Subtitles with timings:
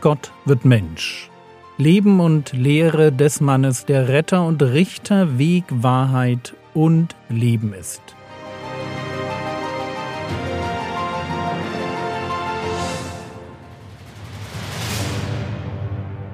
[0.00, 1.30] Gott wird Mensch.
[1.78, 8.02] Leben und Lehre des Mannes, der Retter und Richter, Weg, Wahrheit und Leben ist.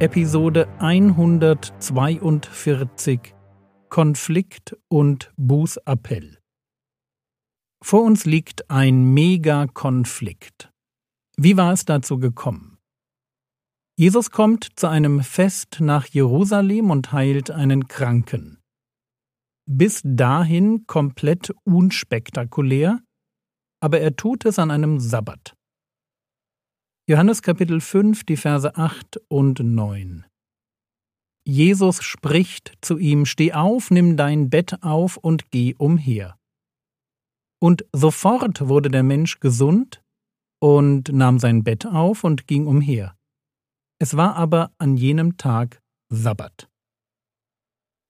[0.00, 3.34] Episode 142
[3.88, 6.38] Konflikt und Bußappell.
[7.82, 10.70] Vor uns liegt ein Megakonflikt.
[11.36, 12.77] Wie war es dazu gekommen?
[14.00, 18.60] Jesus kommt zu einem Fest nach Jerusalem und heilt einen Kranken.
[19.68, 23.02] Bis dahin komplett unspektakulär,
[23.80, 25.56] aber er tut es an einem Sabbat.
[27.08, 30.24] Johannes Kapitel 5, die Verse 8 und 9.
[31.44, 36.38] Jesus spricht zu ihm, Steh auf, nimm dein Bett auf und geh umher.
[37.60, 40.04] Und sofort wurde der Mensch gesund
[40.60, 43.17] und nahm sein Bett auf und ging umher.
[44.00, 46.68] Es war aber an jenem Tag Sabbat.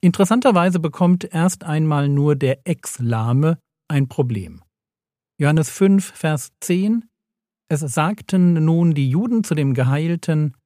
[0.00, 4.62] Interessanterweise bekommt erst einmal nur der Ex-Lahme ein Problem.
[5.38, 7.04] Johannes 5, Vers 10
[7.68, 10.56] Es sagten nun die Juden zu dem Geheilten,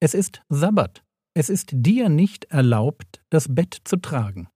[0.00, 1.02] es ist Sabbat,
[1.34, 4.48] es ist dir nicht erlaubt, das Bett zu tragen.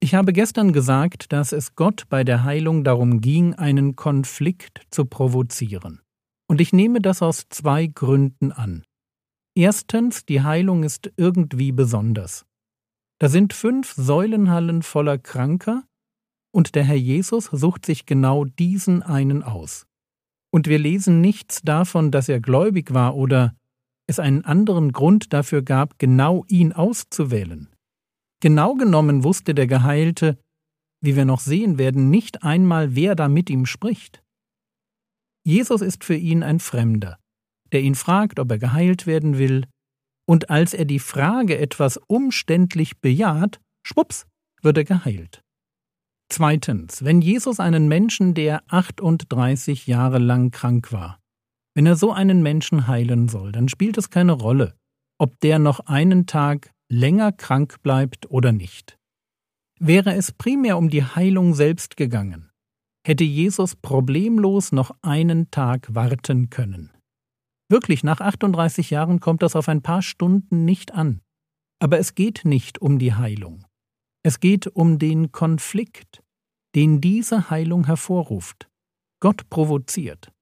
[0.00, 5.04] Ich habe gestern gesagt, dass es Gott bei der Heilung darum ging, einen Konflikt zu
[5.04, 6.00] provozieren.
[6.48, 8.84] Und ich nehme das aus zwei Gründen an.
[9.54, 12.46] Erstens, die Heilung ist irgendwie besonders.
[13.18, 15.84] Da sind fünf Säulenhallen voller Kranker,
[16.54, 19.86] und der Herr Jesus sucht sich genau diesen einen aus.
[20.52, 23.54] Und wir lesen nichts davon, dass er gläubig war oder
[24.06, 27.68] es einen anderen Grund dafür gab, genau ihn auszuwählen.
[28.40, 30.38] Genau genommen wusste der Geheilte,
[31.00, 34.22] wie wir noch sehen werden, nicht einmal, wer da mit ihm spricht.
[35.44, 37.21] Jesus ist für ihn ein Fremder
[37.72, 39.66] der ihn fragt, ob er geheilt werden will,
[40.28, 44.26] und als er die Frage etwas umständlich bejaht, schwupps,
[44.62, 45.42] wird er geheilt.
[46.28, 51.18] Zweitens, wenn Jesus einen Menschen, der 38 Jahre lang krank war,
[51.74, 54.74] wenn er so einen Menschen heilen soll, dann spielt es keine Rolle,
[55.18, 58.98] ob der noch einen Tag länger krank bleibt oder nicht.
[59.78, 62.50] Wäre es primär um die Heilung selbst gegangen,
[63.06, 66.91] hätte Jesus problemlos noch einen Tag warten können.
[67.72, 71.22] Wirklich, nach 38 Jahren kommt das auf ein paar Stunden nicht an.
[71.80, 73.64] Aber es geht nicht um die Heilung.
[74.22, 76.22] Es geht um den Konflikt,
[76.74, 78.68] den diese Heilung hervorruft.
[79.20, 80.34] Gott provoziert.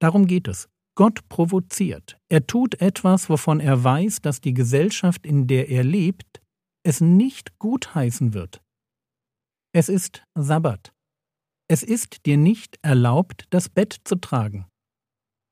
[0.00, 0.68] Darum geht es.
[0.94, 2.16] Gott provoziert.
[2.28, 6.40] Er tut etwas, wovon er weiß, dass die Gesellschaft, in der er lebt,
[6.84, 8.62] es nicht gutheißen wird.
[9.74, 10.94] Es ist Sabbat.
[11.66, 14.66] Es ist dir nicht erlaubt, das Bett zu tragen.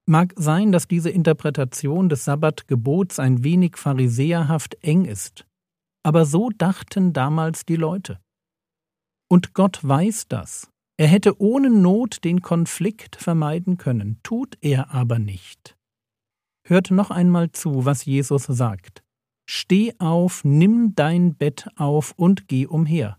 [0.06, 5.46] Mag sein, dass diese Interpretation des Sabbatgebots ein wenig pharisäerhaft eng ist,
[6.02, 8.20] aber so dachten damals die Leute.
[9.30, 10.70] Und Gott weiß das.
[10.96, 15.76] Er hätte ohne Not den Konflikt vermeiden können, tut er aber nicht.
[16.66, 19.02] Hört noch einmal zu, was Jesus sagt.
[19.48, 23.18] Steh auf, nimm dein Bett auf und geh umher.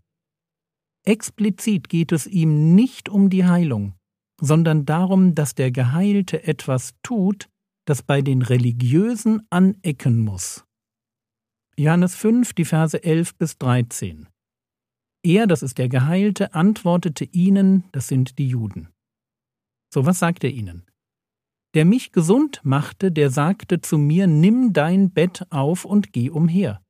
[1.03, 3.94] Explizit geht es ihm nicht um die Heilung,
[4.40, 7.50] sondern darum, dass der Geheilte etwas tut,
[7.85, 10.66] das bei den Religiösen anecken muss.
[11.78, 14.28] Johannes 5, die Verse 11 bis 13.
[15.24, 18.90] Er, das ist der Geheilte, antwortete ihnen, das sind die Juden.
[19.94, 20.85] So was sagt er ihnen?
[21.74, 26.81] Der mich gesund machte, der sagte zu mir, nimm dein Bett auf und geh umher.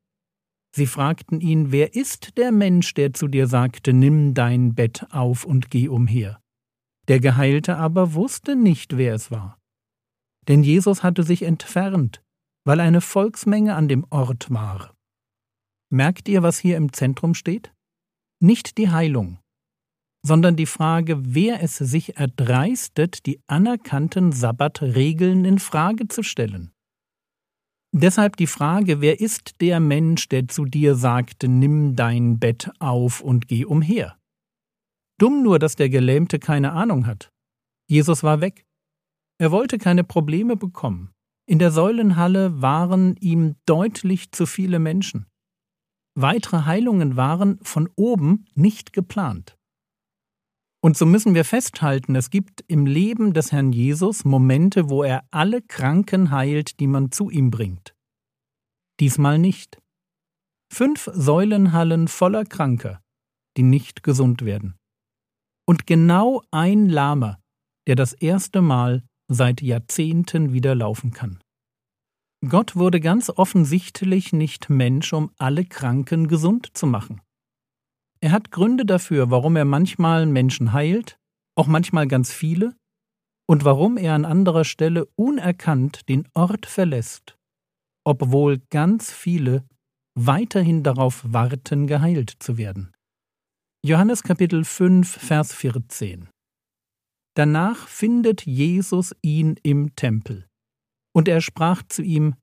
[0.75, 5.45] Sie fragten ihn, wer ist der Mensch, der zu dir sagte, nimm dein Bett auf
[5.45, 6.41] und geh umher?
[7.07, 9.59] Der Geheilte aber wusste nicht, wer es war.
[10.47, 12.23] Denn Jesus hatte sich entfernt,
[12.65, 14.95] weil eine Volksmenge an dem Ort war.
[15.91, 17.73] Merkt ihr, was hier im Zentrum steht?
[18.39, 19.39] Nicht die Heilung,
[20.25, 26.71] sondern die Frage, wer es sich erdreistet, die anerkannten Sabbatregeln in Frage zu stellen.
[27.91, 33.21] Deshalb die Frage, wer ist der Mensch, der zu dir sagte, nimm dein Bett auf
[33.21, 34.17] und geh umher?
[35.17, 37.31] Dumm nur, dass der Gelähmte keine Ahnung hat.
[37.87, 38.65] Jesus war weg.
[39.37, 41.11] Er wollte keine Probleme bekommen.
[41.47, 45.27] In der Säulenhalle waren ihm deutlich zu viele Menschen.
[46.17, 49.57] Weitere Heilungen waren von oben nicht geplant.
[50.81, 55.25] Und so müssen wir festhalten, es gibt im Leben des Herrn Jesus Momente, wo er
[55.31, 57.95] alle Kranken heilt, die man zu ihm bringt.
[58.99, 59.79] Diesmal nicht.
[60.71, 63.01] Fünf Säulenhallen voller Kranker,
[63.57, 64.77] die nicht gesund werden
[65.65, 67.39] und genau ein Lahmer,
[67.87, 71.39] der das erste Mal seit Jahrzehnten wieder laufen kann.
[72.47, 77.21] Gott wurde ganz offensichtlich nicht Mensch, um alle Kranken gesund zu machen.
[78.19, 81.17] Er hat Gründe dafür, warum er manchmal Menschen heilt,
[81.55, 82.75] auch manchmal ganz viele,
[83.47, 87.37] und warum er an anderer Stelle unerkannt den Ort verlässt,
[88.03, 89.63] obwohl ganz viele
[90.15, 92.94] weiterhin darauf warten, geheilt zu werden.
[93.87, 96.27] Johannes Kapitel 5, Vers 14
[97.35, 100.47] Danach findet Jesus ihn im Tempel.
[101.13, 102.33] Und er sprach zu ihm,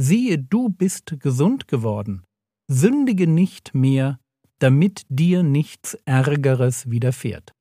[0.00, 2.24] Siehe, du bist gesund geworden,
[2.72, 4.18] sündige nicht mehr,
[4.58, 7.52] damit dir nichts Ärgeres widerfährt.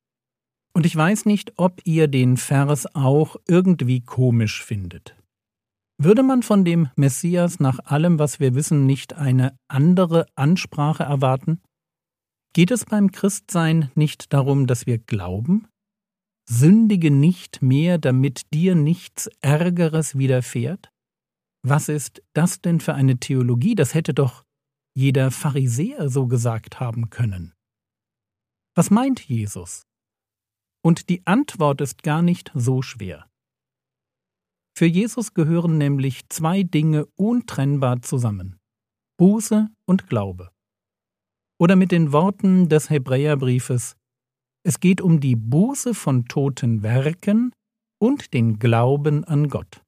[0.74, 5.14] Und ich weiß nicht, ob ihr den Vers auch irgendwie komisch findet.
[6.02, 11.60] Würde man von dem Messias nach allem, was wir wissen, nicht eine andere Ansprache erwarten?
[12.56, 15.68] Geht es beim Christsein nicht darum, dass wir glauben?
[16.50, 20.90] Sündige nicht mehr, damit dir nichts Ärgeres widerfährt?
[21.64, 23.76] Was ist das denn für eine Theologie?
[23.76, 24.46] Das hätte doch
[24.96, 27.54] jeder Pharisäer so gesagt haben können.
[28.74, 29.84] Was meint Jesus?
[30.82, 33.30] Und die Antwort ist gar nicht so schwer.
[34.78, 38.56] Für Jesus gehören nämlich zwei Dinge untrennbar zusammen
[39.18, 40.55] Buße und Glaube.
[41.60, 43.96] Oder mit den Worten des Hebräerbriefes
[44.64, 47.54] Es geht um die Buße von toten Werken
[48.00, 49.82] und den Glauben an Gott.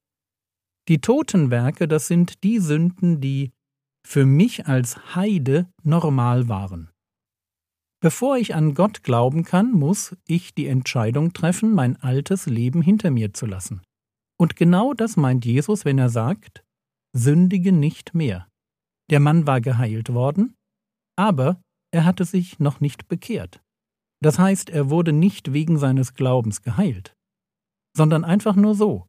[0.88, 3.52] Die toten Werke, das sind die Sünden, die
[4.08, 6.90] für mich als Heide normal waren.
[8.00, 13.12] Bevor ich an Gott glauben kann, muss ich die Entscheidung treffen, mein altes Leben hinter
[13.12, 13.82] mir zu lassen.
[14.40, 16.64] Und genau das meint Jesus, wenn er sagt,
[17.14, 18.48] sündige nicht mehr.
[19.10, 20.54] Der Mann war geheilt worden,
[21.18, 21.62] aber
[21.92, 23.62] er hatte sich noch nicht bekehrt.
[24.22, 27.16] Das heißt, er wurde nicht wegen seines Glaubens geheilt,
[27.96, 29.08] sondern einfach nur so.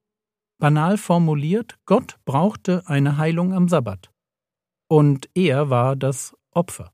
[0.60, 4.10] Banal formuliert, Gott brauchte eine Heilung am Sabbat.
[4.90, 6.92] Und er war das Opfer.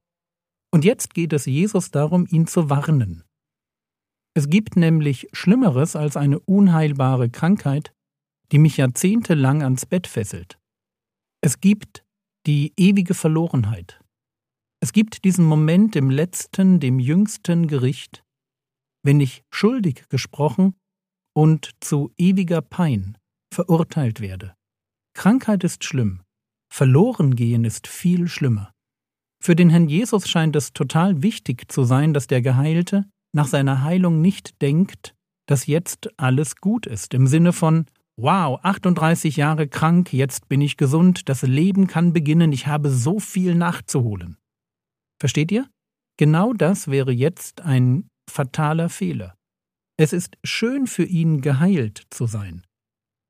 [0.72, 3.24] Und jetzt geht es Jesus darum, ihn zu warnen.
[4.36, 7.94] Es gibt nämlich Schlimmeres als eine unheilbare Krankheit,
[8.50, 10.58] die mich jahrzehntelang ans Bett fesselt.
[11.40, 12.04] Es gibt
[12.46, 14.03] die ewige Verlorenheit.
[14.84, 18.22] Es gibt diesen Moment im letzten, dem jüngsten Gericht,
[19.02, 20.74] wenn ich schuldig gesprochen
[21.34, 23.16] und zu ewiger Pein
[23.50, 24.54] verurteilt werde.
[25.14, 26.20] Krankheit ist schlimm,
[26.70, 28.74] Verlorengehen ist viel schlimmer.
[29.42, 33.84] Für den Herrn Jesus scheint es total wichtig zu sein, dass der Geheilte nach seiner
[33.84, 35.14] Heilung nicht denkt,
[35.46, 37.86] dass jetzt alles gut ist, im Sinne von
[38.20, 43.18] Wow, 38 Jahre krank, jetzt bin ich gesund, das Leben kann beginnen, ich habe so
[43.18, 44.36] viel nachzuholen.
[45.24, 45.70] Versteht ihr?
[46.18, 49.34] Genau das wäre jetzt ein fataler Fehler.
[49.96, 52.64] Es ist schön für ihn geheilt zu sein,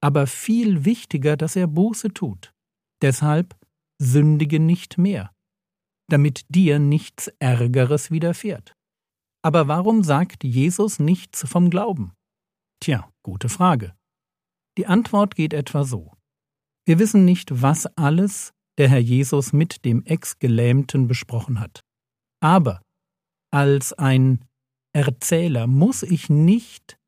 [0.03, 2.53] aber viel wichtiger, dass er Buße tut.
[3.03, 3.57] Deshalb
[4.01, 5.35] sündige nicht mehr
[6.09, 8.75] damit dir nichts Ärgeres widerfährt.
[9.43, 12.13] Aber warum sagt Jesus nichts vom Glauben?
[12.81, 13.95] Tja, gute Frage.
[14.79, 16.13] Die Antwort geht etwa so.
[16.87, 21.84] Wir wissen nicht, was alles der Herr Jesus mit dem Ex-Gelähmten besprochen hat.
[22.45, 22.83] Aber
[23.51, 24.45] als ein
[24.95, 26.99] Erzähler muss ich nicht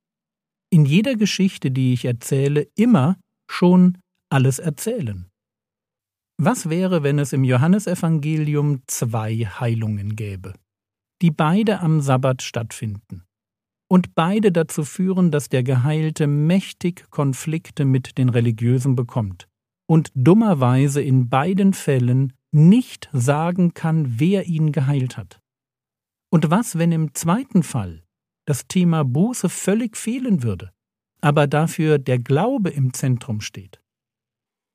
[0.72, 3.18] in jeder Geschichte, die ich erzähle, immer
[3.50, 3.98] schon
[4.32, 5.28] alles erzählen.
[6.40, 10.54] Was wäre, wenn es im Johannesevangelium zwei Heilungen gäbe,
[11.20, 13.24] die beide am Sabbat stattfinden
[13.90, 19.48] und beide dazu führen, dass der Geheilte mächtig Konflikte mit den Religiösen bekommt
[19.86, 25.40] und dummerweise in beiden Fällen nicht sagen kann, wer ihn geheilt hat?
[26.30, 28.02] Und was, wenn im zweiten Fall
[28.46, 30.72] das Thema Buße völlig fehlen würde,
[31.20, 33.80] aber dafür der Glaube im Zentrum steht?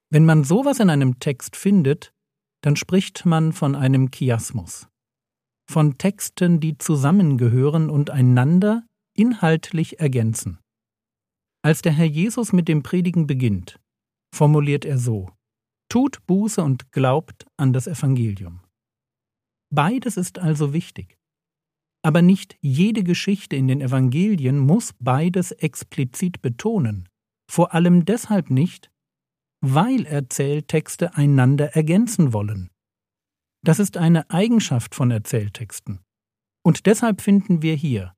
[0.10, 2.14] Wenn man sowas in einem Text findet,
[2.62, 4.88] dann spricht man von einem Chiasmus,
[5.70, 8.86] von Texten, die zusammengehören und einander
[9.16, 10.60] inhaltlich ergänzen.
[11.64, 13.80] Als der Herr Jesus mit dem Predigen beginnt,
[14.34, 15.30] formuliert er so
[15.92, 18.62] Tut Buße und glaubt an das Evangelium.
[19.74, 21.18] Beides ist also wichtig.
[22.02, 27.10] Aber nicht jede Geschichte in den Evangelien muss beides explizit betonen,
[27.52, 28.90] vor allem deshalb nicht,
[29.60, 32.70] weil Erzähltexte einander ergänzen wollen.
[33.62, 36.00] Das ist eine Eigenschaft von Erzähltexten.
[36.64, 38.14] Und deshalb finden wir hier,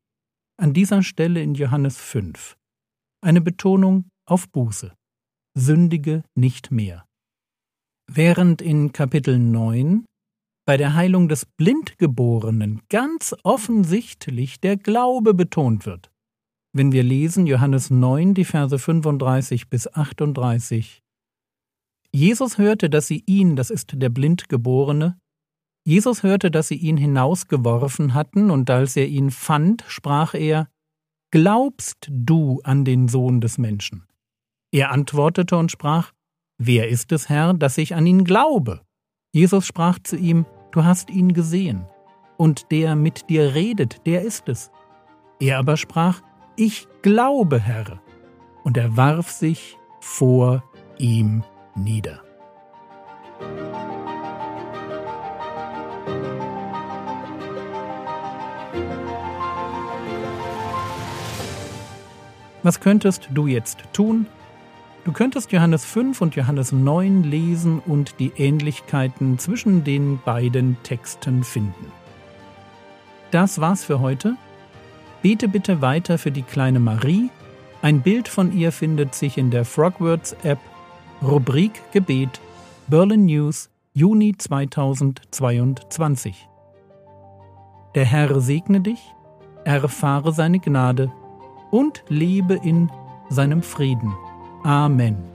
[0.58, 2.56] an dieser Stelle in Johannes 5,
[3.22, 4.94] eine Betonung auf Buße.
[5.58, 7.08] Sündige nicht mehr.
[8.12, 10.06] Während in Kapitel 9
[10.66, 16.12] bei der Heilung des Blindgeborenen ganz offensichtlich der Glaube betont wird.
[16.74, 21.02] Wenn wir lesen Johannes 9, die Verse 35 bis 38,
[22.12, 25.18] Jesus hörte, dass sie ihn, das ist der Blindgeborene,
[25.86, 30.70] Jesus hörte, dass sie ihn hinausgeworfen hatten, und als er ihn fand, sprach er,
[31.32, 34.06] Glaubst du an den Sohn des Menschen?
[34.72, 36.12] Er antwortete und sprach,
[36.66, 38.80] Wer ist es, Herr, dass ich an ihn glaube?
[39.34, 41.86] Jesus sprach zu ihm, Du hast ihn gesehen,
[42.38, 44.72] und der mit dir redet, der ist es.
[45.42, 46.22] Er aber sprach,
[46.56, 48.02] Ich glaube, Herr,
[48.64, 50.64] und er warf sich vor
[50.98, 51.44] ihm
[51.76, 52.22] nieder.
[62.62, 64.28] Was könntest du jetzt tun?
[65.06, 71.44] Du könntest Johannes 5 und Johannes 9 lesen und die Ähnlichkeiten zwischen den beiden Texten
[71.44, 71.92] finden.
[73.32, 74.38] Das war's für heute.
[75.22, 77.30] Bete bitte weiter für die kleine Marie.
[77.82, 80.60] Ein Bild von ihr findet sich in der Frogwords App,
[81.22, 82.40] Rubrik Gebet,
[82.88, 86.48] Berlin News, Juni 2022.
[87.94, 89.02] Der Herr segne dich,
[89.66, 91.12] erfahre seine Gnade
[91.72, 92.90] und lebe in
[93.30, 94.14] seinem Frieden.
[94.66, 95.33] Amen.